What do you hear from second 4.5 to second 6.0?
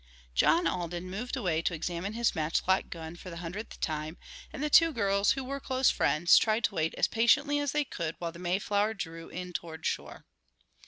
and the two girls, who were close